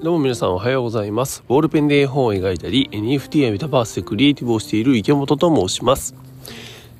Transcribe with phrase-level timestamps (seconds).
[0.00, 1.42] どうも皆さんおはようございます。
[1.48, 6.14] ボールペンで絵本を描いたり、NFT やメタバースでクリエイティブをしている池本と申します。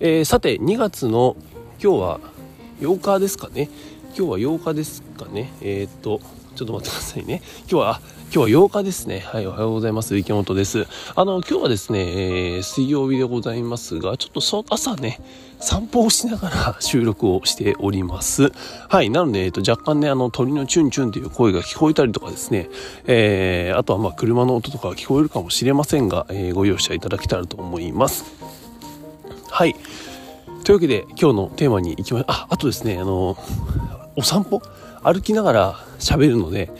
[0.00, 1.36] えーさて、2月の
[1.80, 2.20] 今日は
[2.80, 3.70] 8日ですかね。
[4.16, 5.52] 今日は8日ですかね。
[5.60, 6.20] えーっと、
[6.56, 7.40] ちょっと待ってくださいね。
[7.60, 8.00] 今日は、
[8.30, 9.20] 今日は8日ですね。
[9.20, 10.14] はい、おはようございます。
[10.14, 10.86] 池本です。
[11.16, 15.18] あの、今日はですね、えー水曜日でございますが、ちょっとそ朝ね、
[15.60, 18.52] 散歩をしながら 収録をしております。
[18.90, 19.08] はい。
[19.08, 22.68] なので、えっと、若干ね、あの、鳥のチュンチュンという声が聞こえたりとかですね、
[23.06, 28.26] えー、あとはまあ、車の音とか聞こえるかもしれませんが、えーご容赦いただけたらと思います。
[29.48, 29.74] はい。
[30.64, 33.38] というわけで、今日のテーマに行きまあ、あとですね、あの、
[34.16, 34.60] お散歩？
[35.02, 36.70] 歩きながら喋るので、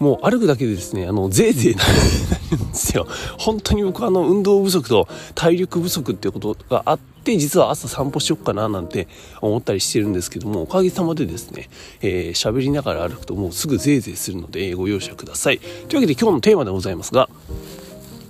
[0.00, 3.06] もう歩くだけでですね、あの、ぜいぜいなるんですよ。
[3.38, 9.08] 本当に僕はあの、運動不足と体力不足っていうことがあって、実は朝散歩しよっかななんて
[9.42, 11.68] 思ったりしてるんですけども、おかげさまでですね、
[12.00, 15.58] えー喋りながら歩くともうすぐぜいぜいするので、ご容赦ください。
[15.58, 17.28] というわけで今日のテーマでございますが、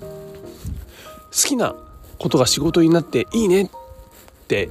[0.01, 0.07] 好
[1.31, 1.77] きな
[2.19, 3.69] ことが仕事になっていいねっ
[4.49, 4.69] て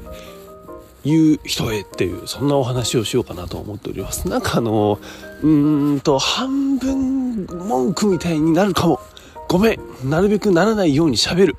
[1.03, 4.99] いう人へっていうそんなお話をしようかなと思っておりますなんかあの
[5.41, 8.99] うーんと半分文句みたいになるかも
[9.47, 11.55] ごめんなるべくならないようにしゃべる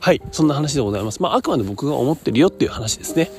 [0.00, 3.30] はいそんな話でございますまああくまで僕が思ってるよっていう話ですね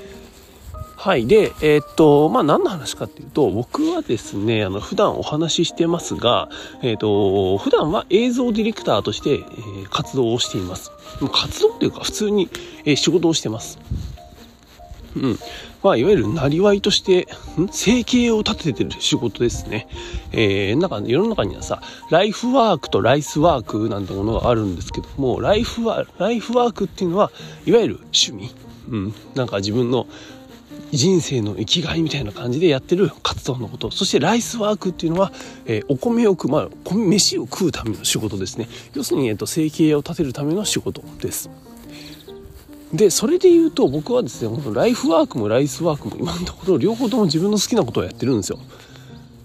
[1.05, 1.27] はい。
[1.27, 6.49] で、えーっと、まあ、何の話かっていうと、僕はですね、あの、普段お話ししてますが、
[6.81, 10.89] えーっと、普段は映像ディレクターとして、えー活動をしています。
[11.31, 12.49] 活動っていうか、普通に、
[12.85, 13.77] え仕事をしてます。
[15.15, 15.39] うん。
[15.85, 17.27] まあ、いわゆる、なりわいとして、
[17.59, 17.69] ん？
[17.71, 19.87] 生計を立ててる仕事ですね。
[20.31, 27.31] えー、なんか、世の中にはさ、ライフワークとライスワークなんてものがあるんですけども、ライフワライフワークっていうのは、
[27.67, 28.49] いわゆる趣味。
[28.89, 29.13] うん。
[29.35, 30.07] なんか自分の、
[30.91, 35.33] 人生の生きがいみたいな感じでやってる活動のことそしてライスワークっていうのは、
[35.65, 41.49] えーお米を食う、まあ、米飯を食うための仕事ですね要するに、えー、と生計を立てるための仕事です
[42.95, 48.59] でそれで言うと僕はですねこのライフワークもライスワークも今のところ両方とも自分の好きなことをやってるんですよ。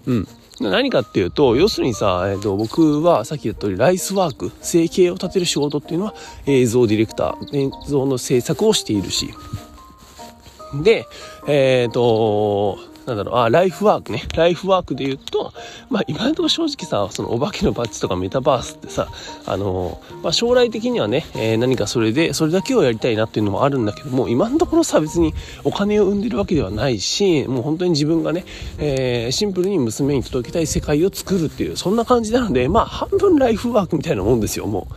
[0.07, 0.27] うん。
[0.59, 9.33] 何かっていうと要するにさ、えー、と僕はさっき言った通りライスワーク生計を立てる仕事っていうのは映像ディレクター映像の制作をしているし。
[10.83, 11.05] で、
[11.47, 12.77] えっ、と、
[13.11, 14.23] なんだろう、あ、ライフワークね。
[14.35, 15.53] ライフワークで言うと、
[15.89, 19.09] まあ今のところ正直さ、そのお化けのバッジとかメタバースってさ、
[19.45, 25.33] あの、まあ将来的にはね、えー何かそれで、それだけをやりたいなっていうのもあるんだけども、今のところさ、別に
[25.63, 28.45] お金を生んでるわけではないし、もう本当に自分がね、
[28.77, 34.87] えーシンプルに娘に届けたい世界を作るっていう、そんな感じなので、まあ半分ライフワークみたいなもんですよ、も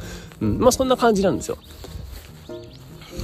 [0.40, 0.46] う。
[0.46, 1.58] うん、まあそんな感じなんですよ。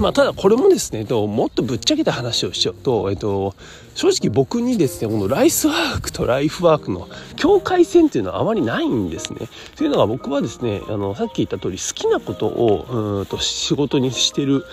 [0.00, 3.55] まあ、ただこれもですね、ともっとぶっちゃけた話をしちゃうと、えっと、
[3.94, 7.06] 正直僕にですね、このライスワークとライフワークの
[7.37, 9.41] 境界線っていうのはあまりないんですね。
[9.77, 14.65] というのが僕はですね、あの、さっき言った通り好きなことを、うんと仕事にしてる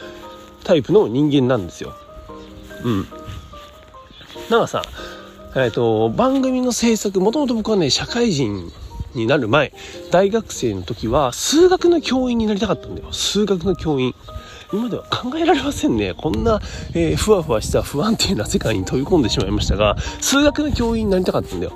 [0.63, 1.93] タイプの人間なんですよ。
[2.85, 3.07] うん。
[4.49, 4.81] なんかさ、
[5.57, 8.71] えっと、番組の制作、もともと僕はね、社会人
[9.13, 9.73] になる前、
[10.09, 13.11] 大学生の時は数学の教員になりたかったんだよ。
[13.11, 14.15] 数学の教員。
[14.73, 16.13] 今では考えられませんね。
[16.13, 16.59] こんな、
[16.93, 21.73] えーふわふわした不安定な世界に飛び込んでしまいましたが、数学の教員になりたかったんだよ。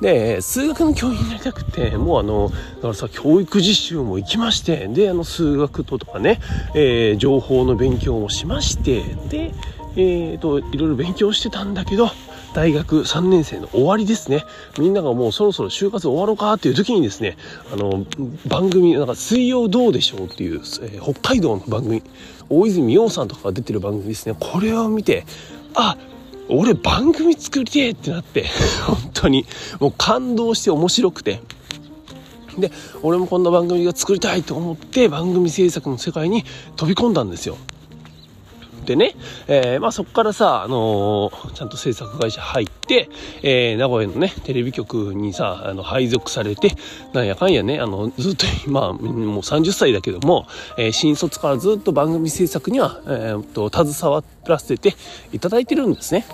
[0.00, 6.40] で、数学の教員になりたくて、もうあの、だからさ、教育実習も行きまして、で、あの、数学ととかね、
[6.74, 9.52] えー情報の勉強もしまして、で、
[9.94, 12.10] えーと、いろいろ勉強してたんだけど、
[12.54, 14.44] 大学3年生の終わりですね。
[14.78, 17.36] みんながもうそろそろ就活終わろうかっていう時にですね、
[17.72, 18.04] あの、
[18.46, 22.02] 番組、なんか水曜どうでしょうっていう、えー北海道の番組、
[22.50, 24.36] 大泉洋さんとかが出てる番組ですね。
[24.38, 25.24] これを見て、
[25.74, 25.96] あ、
[26.48, 28.44] 俺番組作りてえってなって、
[28.86, 29.46] 本当に、
[29.80, 31.40] もう感動して面白くて。
[32.58, 32.70] で、
[33.02, 36.44] 俺もこんな番組が作りたいと思って番組制作の世界に
[36.76, 37.56] 飛び込んだんですよ。
[38.84, 39.14] でね、
[39.46, 43.08] えーまあそこからさ、あのーちゃんと制作会社入って、
[43.42, 46.72] えー名古屋のね、テレビ局にさ、あの、配属されて、
[47.12, 49.02] なんやかんやね、あの、ずっと 今、もう
[49.38, 50.46] 30歳だけども、
[50.76, 54.94] えー新卒からずっと番組制作には、えーっと、携わらせて
[55.32, 56.26] いただいてるんですね。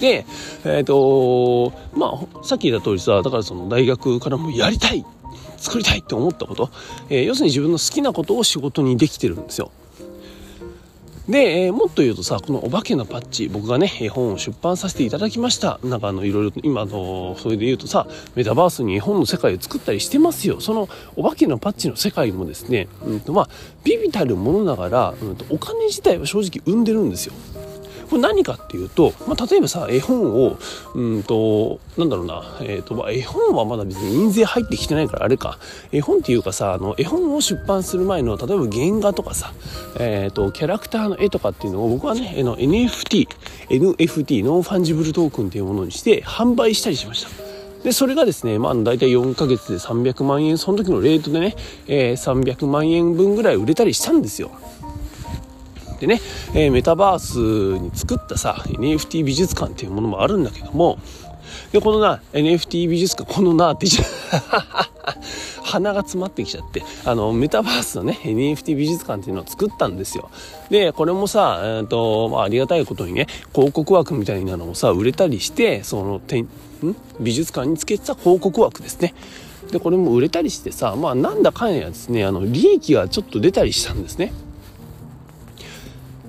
[0.00, 0.26] で、
[0.64, 5.04] えっ、と、まあ、さっき言った通りさ、だからその大学からもやりたい
[5.56, 6.70] 作りたいって思ったこと、
[7.08, 9.70] えー要するに自分の好きなことを仕事にできてるんですよ。
[11.28, 15.80] で、えーもっと言うとさこの「お化けのパッチ」僕がね絵本を出版させていただきました。
[15.82, 20.60] なんかあのいろいろ今のそれで言うとさメタバースに絵本の世界を作ったりしてますよ。
[20.60, 23.48] その「お化けのパッチ」の世界もですね、うんとまあ、
[23.84, 27.32] ビビたるものながら、うんとお金自体は正直生んでるんですよ。
[28.14, 30.56] これ何かっていうと、まあ、例えばさ絵本を
[30.94, 35.58] うんとなんだろうな、えーとまあ、絵本はまだ別に印税入ってきてないからあれか
[35.90, 39.52] 絵本っていうかさあの絵本を出版する前の例えば原画とかさ、
[39.98, 43.26] えーと、キャラクターの絵とかっていうのを僕はねの NFT
[43.70, 47.44] NFT non-fungible token っていうものにして販売したりしました。
[47.84, 51.54] で、それがですね、まあ、大体4ヶ月で300万円、その時のレートでね、
[51.86, 54.50] えー、300万円分ぐらい売れたりしたんですよ。
[56.04, 56.20] でね、
[56.54, 60.98] えー、メタバースに作ったさ NFT 美術館っていうものもあるんだけども
[61.72, 63.86] でこのな NFT 美術館このなって
[65.64, 70.30] 鼻が詰まってきちゃってあのメタバースのね NFT 美術館っていうのを作ったんですよ。
[70.68, 76.48] でこれもさ、えーとまあ、ありがたいことにね広告枠みたいなのもさ売れたりしてそのてん？
[77.18, 79.14] 美術館につけてた広告枠ですね。
[79.70, 84.32] でこれも売れたりしてさまあなんだかんやですねあの利益がちょっと出たりしたんですね。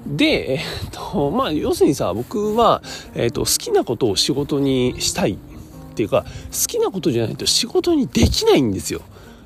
[0.05, 0.59] で、えっ
[0.91, 2.81] と、まあ、要するにさ、僕は、
[3.15, 5.37] えっと、好きなことを仕事にしたいっ
[5.95, 9.01] ていうか、好きなことじゃないと仕事にできないんですよ。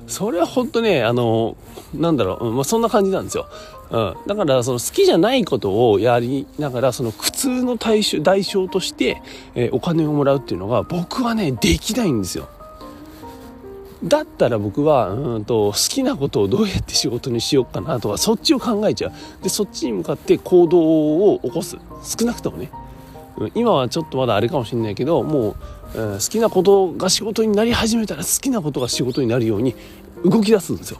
[0.06, 1.56] それは本当ね、あの、
[1.94, 3.46] なんだろう、まあ、そんな感じなんですよ。
[3.90, 4.16] うん。
[4.26, 9.22] だから、その好きじゃないことをやりながら、その苦痛の対象、代償として、
[9.54, 12.48] えー、お金をもらうっていうのが、僕はね、できないんですよ。
[14.02, 19.12] だったら僕はうんと好きなことをどうやって仕事にしようかなとかそっちを考えちゃう。
[19.42, 21.76] でそっちに向かって行動を起こす。
[22.02, 22.70] 少なくともね。
[23.54, 25.56] 今はちょっとまだあれかもしれないけども
[25.94, 29.74] う、うん、好きなことが仕事になり始めたら好きなことが仕事になるように
[30.24, 30.98] 動き出すんですよ。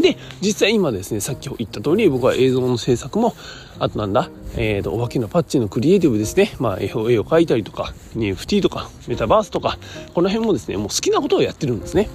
[0.00, 3.34] で実際今ですねさっき言った通り僕は映像の制作も
[3.78, 9.78] あとなんだ、えーと、お化けのパッチのクリエイティブですね、まあ、絵を絵を描いたりとか NFT とかメタバースとか
[10.14, 12.08] この辺もですねもう好きなことをやってるんですね。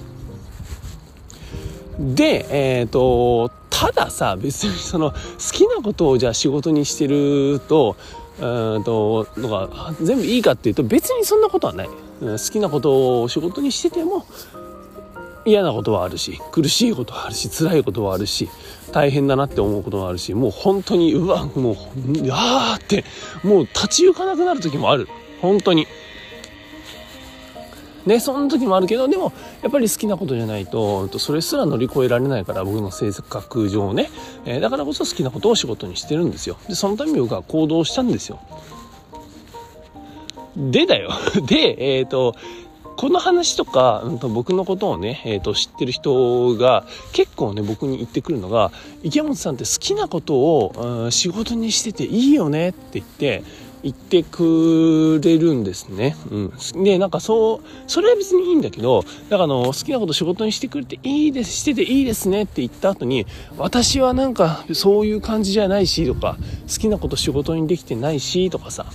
[1.98, 5.16] でえっ、ー、とたださ別にその好
[5.52, 7.96] きなことをじゃあ仕事にしてると
[8.40, 11.88] うんとのが全部いいかっていうと別にそんなことはない。
[12.20, 14.24] 好きなことを仕事にしてても
[15.46, 18.48] 嫌なことはあるし苦しいことはあるし辛いことはあるし
[18.92, 21.76] 大変だなって思うこともあるしもう本当にうわもう
[22.30, 23.04] あーって
[23.42, 25.08] もう立ち行かなくなる時もある。
[25.40, 25.86] 本当に。
[28.06, 29.32] ねそんな時もあるけどでも
[29.62, 34.10] やっぱり好きなことじゃないとそれすら乗り越えられないから僕の性格上ね、
[34.44, 36.58] えー、だからこそ好きなことを仕事にしてるんですよ。
[36.68, 38.40] でそのために僕は行動したんですよ。
[40.56, 41.10] でだよ。
[41.46, 42.34] でえっ、ー、と
[42.96, 53.44] この話とか、うん、と僕のことをね、えーと、知ってる人が結構ね僕に言ってくるのが池本さんって好きなことを、うん、仕事にしてていいよねって言って
[53.84, 56.16] 言ってくれるんですね。
[56.30, 56.84] うん。
[56.84, 63.26] で、なんかそう、それは別にいいんだけど、だからの、好きなこと仕事にしてくれていいです、してていいですねって言った後に、
[63.58, 68.86] 私はなんかそういう感じじゃないしとか、好きなこと仕事にできてないしとかさ、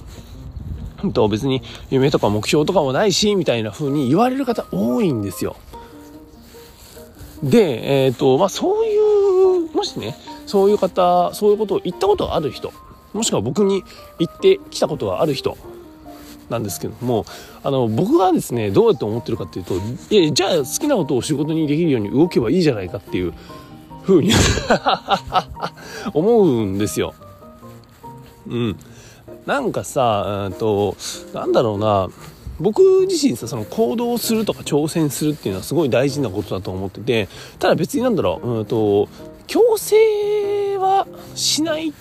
[1.13, 5.55] と別に夢とか目標とかもないしみたいな風に言われる方多いんですよ。
[7.43, 10.15] で、えっ、ー、とまあそういうもしね
[10.45, 12.73] そういう方そういうことを言ったことがある人
[13.13, 13.83] もしくは僕に
[14.19, 15.57] 言ってきたことがある人
[16.49, 17.25] なんですけども
[17.63, 19.75] あの僕がですねどうやって思ってるかっていうと
[20.09, 23.33] いやじゃあ好きなことを仕事にできるように動けばいいじゃないかっていう
[24.03, 24.31] 風に
[26.13, 27.13] 思うんですよ。
[28.47, 28.77] うん。
[29.45, 30.95] なんかさ、うんと、
[31.33, 32.09] なんだろうな、
[32.59, 39.07] 僕自身さ、その行動するとか挑戦するっていうのはすごい大事なことだと思ってて、ただ別になんだろう、うんと、
[39.47, 41.93] 強制はしない。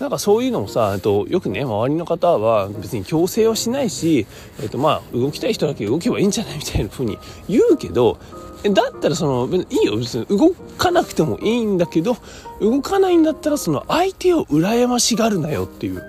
[0.00, 4.26] なんかそういうのもさ、とよくね、周りの方は別に強制はしないし、
[4.60, 7.16] えっとまあ、動きたい人だけ動けばいいんじゃないみたいな風に
[7.48, 8.18] 言うけど、
[8.64, 10.24] だったらその、いいよ、別に。
[10.26, 12.16] 動かなくてもいいんだけど、
[12.60, 16.02] 動かないんだったらその相手を羨ましがるなよっていう。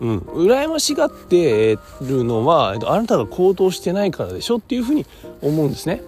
[0.00, 5.04] うん、羨ましがってるのはあなたが行動してないからでしょっていうふうに
[5.42, 6.02] 思うんですね。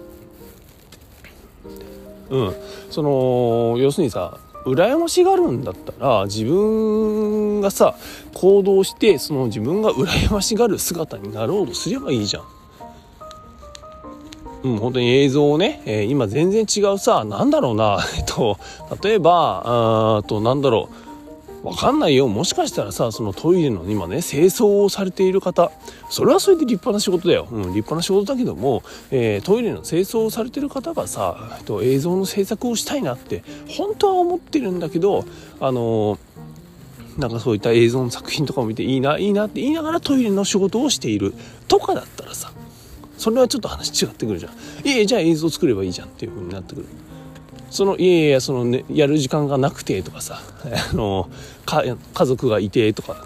[2.29, 2.55] うん、
[2.89, 7.95] その要するにさ羨ましがるんだったら自分がさ
[8.33, 12.43] 行動してその自分が羨ましがる姿になろうとすればいいじゃん。
[14.63, 18.57] うん、本当に映像をね、えー、今全然違うさ、なんだろうな、 えっと、
[19.03, 21.02] 例えば、あと、なんだろう、
[21.63, 22.27] わかんないよ。
[22.27, 25.71] もしかしたらさそのトイレの今ね清掃をされている方
[26.09, 35.25] それはそれで立派な仕事だよ、うん、立派な仕事だけども、えー、トイレの清掃をされてる方がさ、えっと、映像の制作をしたいなって本当は思ってるんだけど
[35.59, 36.19] あのー
[37.17, 41.35] なんかそういった映像の作品とかを見ていいないいなって言いながらトイレの仕事をしている
[41.67, 42.51] とかだったらさ
[43.17, 44.51] それはちょっと話違ってくるじゃん。
[44.87, 46.87] いえじゃあ映像作ればいいじゃんっていう風になってくる。
[47.73, 50.39] そのいやいやその、ね、やる時間がなくてとかさ
[50.91, 51.27] あの
[51.65, 53.25] か家族がいてとか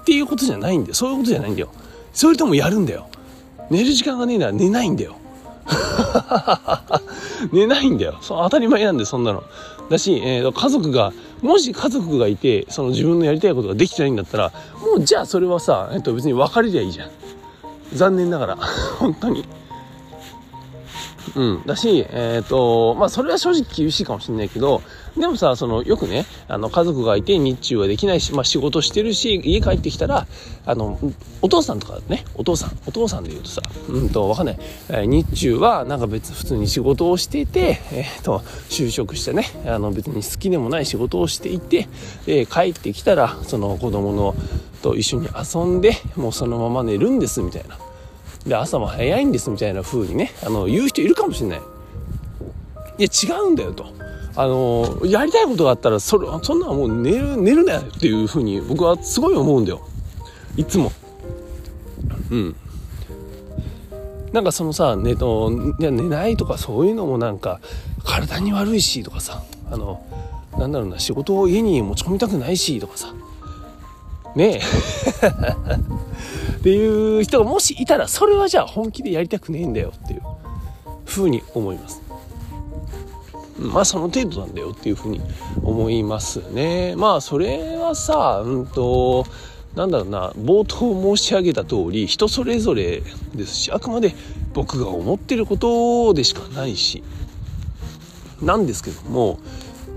[0.00, 0.94] っていうことじゃないんだよ。
[0.94, 1.68] そういうことじゃないんだよ。
[2.12, 3.08] それともやるんだよ。
[3.70, 5.16] 寝る時間がねえなら寝ないんだよ。
[7.52, 8.18] 寝ないんだよ。
[8.20, 9.42] そ当たり前なんでそんなの。
[9.88, 14.52] だし、えー、家族がもし家族がいてその自分のやりたいことができてないんだったら
[14.82, 17.10] もうじゃあそれはさ、えー、と別に別れりゃいいじゃん。
[17.94, 18.56] 残念ながら。
[18.98, 19.44] 本当に。
[21.38, 21.62] うん。
[21.66, 24.82] だし、えっ、ー、と、まあ、それは正直厳しいかもしれないけど、
[25.16, 30.26] でもさ、その、よくね、あの、家族がいて日中はできないし、まあ、仕事してるし、家帰ってきたら、
[30.66, 30.98] あの、
[31.40, 34.58] お父さんとかね、お父さん、お父さんで言うとさ、うんと、わかんない。
[34.88, 41.86] えー、日中は、なんか別、普通に仕事をしていて、えっ、ー、と、就職してね、あの、別に好きでもない仕事をしていて、
[42.26, 44.34] で、帰ってきたら、その子供の、
[44.82, 47.78] と一緒に遊んで、もうそのまま寝るんです、みたいな。
[48.48, 51.60] で朝も早いんですみたいな風にねあの言う人いるかもしれない。
[52.98, 53.86] いや違うんだよと。
[54.34, 59.86] あのやりたいことがあったらそれそんなもう寝る寝るなっていう風に僕はすごい思うんだよ。
[60.56, 60.92] いつも。
[62.30, 62.56] うん。
[64.32, 67.60] なんかそのさ寝と寝ないとかそういうのもなんか
[68.04, 70.04] 体に悪いしとかさあの
[70.58, 73.14] なんだろうな仕事を家に持ち込みたくないしとかさ。
[74.36, 74.62] ねえ。
[76.58, 80.22] っていう人がもしいたらそれはじゃあ本気でやりたくねえんだよっていう
[81.04, 82.02] ふうに思います。
[83.58, 85.20] まあその程度なんだよっていうふうに
[85.62, 86.94] 思いますね。
[86.96, 89.24] まあそれはさうんと
[89.76, 93.02] なんだろうな冒頭申し上げた通り人それぞれ
[93.34, 94.14] ですしあくまで
[94.52, 97.04] 僕が思ってることでしかないし
[98.42, 99.38] なんですけども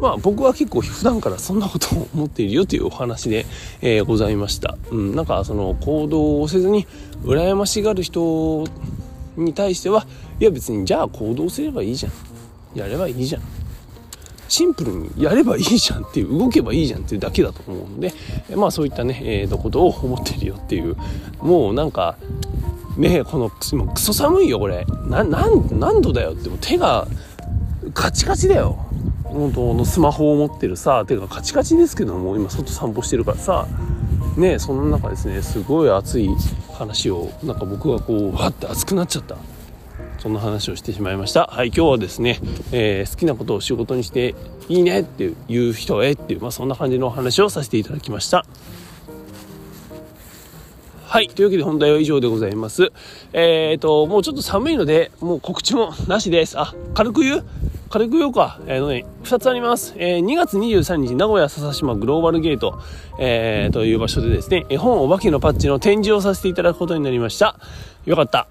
[0.02, 3.46] まあ僕は結構普段からそんなことを思っているよというお話で、
[3.82, 4.78] えー、ございました。
[4.90, 6.88] うん、なんかその行動をせずに
[7.24, 8.66] 羨ましがる人
[9.38, 10.06] に対しては
[10.40, 12.12] いや別にじゃあ行動すればいいじゃん。
[12.74, 13.42] やればいいじゃん。
[14.52, 18.14] シンプルにやればいいじゃんっていう動けばいいじゃんっていうだけだと思うので
[18.54, 20.98] まあそういったね、えー、ことを思ってるよっていう
[21.40, 22.18] もうなんか
[22.98, 27.08] ねこの今クソ寒いよこれな何度だよっても手が
[27.94, 28.86] カチカチだよ
[29.32, 33.68] 本当のスマホを持ってるさ手がカチカチですけども今外散歩してるからさ
[34.38, 36.30] ねその中ですねすごい熱い
[36.74, 39.38] 話をなんか僕がこうわって熱くなっちゃった
[40.20, 42.40] そんな話をしてしまいましたはい今日はですね、
[42.72, 44.36] えー、好きなことを仕事にして
[44.70, 48.46] いいねっていう人へっていう、まあ、そんな感じのお話をさせていただきました
[51.12, 51.28] はい。
[51.28, 52.94] というわけで本題は以上でございます。
[53.34, 56.58] えっ、ー、と、もうちょっと寒いので、もう告知もなしです。
[56.58, 57.46] あ、軽く言う？
[57.92, 58.58] 軽く言おうか。
[58.68, 59.94] えー、のね、2つあります。
[59.98, 62.80] えー、2月23日、名古屋笹島グローバルゲート、
[63.20, 67.58] えー、という場所でですね、絵本お化けのパッチの展示をさせていただくことになりました。
[68.06, 68.48] よかった。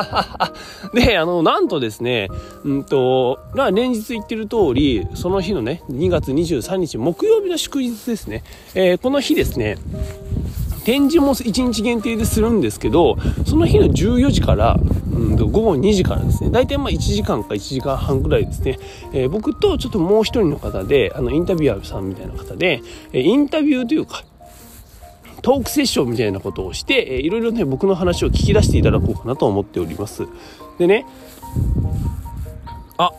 [0.92, 2.28] で、あの、なんとですね、
[2.62, 8.44] うんと、まあ、連日言ってる通り、その日のね、2月23日、木曜日の祝日ですね。
[8.74, 9.78] えー、この日ですね、
[10.84, 14.76] 展示も1日限定でするんですけど、その日の14時から、
[15.20, 18.78] うん、午後2時からですね、大体まあ1時間か1時間半ぐらいですね、
[19.12, 24.24] えー、僕とちょっともう一人の方で、あの、インタビュアーさんみたいな方で、えインタビューというか、
[25.42, 30.26] トークセッションみたいなことをして、えー、いろいろね、僕の話を聞き出していただこうかなと思っております。
[30.78, 31.04] でね、
[32.96, 33.12] あ、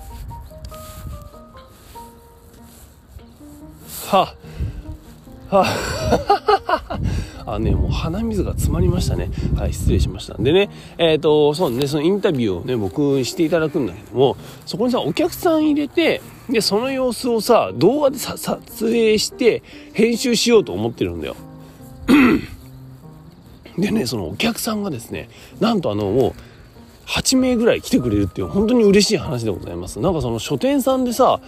[4.08, 4.36] は
[5.50, 5.65] あ、は
[6.89, 7.00] あ、
[7.45, 9.29] あね、もう鼻水が詰まりましたね。
[9.55, 10.36] はい、失礼しました。
[10.36, 21.36] でね、えっ、ー、と、そうね、そのインタビューをね、僕していただくんだけども、そこにさ、お客さん入れて、で、その様子をさ、動画でさ撮影して、編集しようと思ってるんだよ。
[23.77, 25.29] でね、そのお客さんがですね、
[25.60, 26.33] なんとあの、もう、
[27.05, 30.00] 8名ぐらい来てくれるっていう本当に嬉しい話でございます。
[30.00, 31.39] なんかその書店さんでさ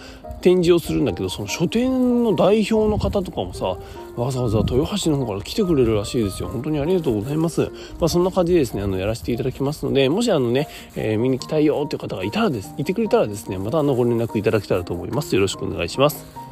[0.42, 3.76] 展示をするんだけどその書店の代表の方とかもさ
[4.16, 6.48] わざわざ豊橋の方から来てくれるらしいですよ。
[6.48, 7.62] 本当にありがとうございます。
[7.98, 15.34] まあそんな感じでですねあのやらせていただきますのでもしあのね、えー、見に来たいよっていう方がいたらですいてくれたらですねまたあのご連絡いただけたらと思います。
[15.34, 16.43] よろしくお願いします。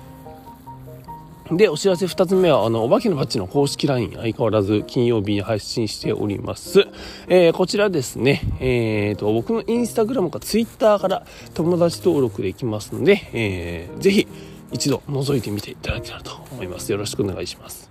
[1.51, 6.87] で、お知らせ2つ目は、あの、お化けのバッチの公式 LINE、相変わらず金曜日に配信しております。
[7.29, 14.29] えー、こちらですね、えーと、僕のインスタグラムかツイッターから友達登録できますので、えー、ぜひ
[14.71, 16.91] 一度覗いてみていただけたらと思います。
[16.93, 17.91] よろしくお願いします。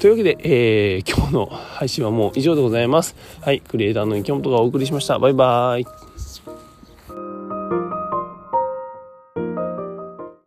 [0.00, 3.14] というわけで、えー、今日の配信はもう以上でございます。
[3.40, 5.18] はい、クリエイターの池本がお送りしました。
[5.18, 6.01] バイバーイ。